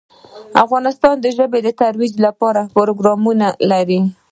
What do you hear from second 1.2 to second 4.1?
ژبې د ترویج لپاره پروګرامونه لري.